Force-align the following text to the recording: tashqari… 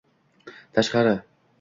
tashqari… 0.73 1.15